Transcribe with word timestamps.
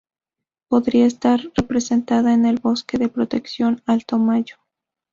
Podría 0.67 1.05
estar 1.05 1.51
representada 1.55 2.33
en 2.33 2.47
el 2.47 2.57
Bosque 2.59 2.97
de 2.97 3.07
Protección 3.07 3.83
Alto 3.85 4.17
Mayo. 4.17 4.55